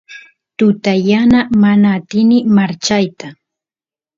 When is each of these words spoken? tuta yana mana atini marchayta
tuta 0.57 0.93
yana 1.09 1.39
mana 1.61 1.93
atini 1.93 2.37
marchayta 2.55 3.27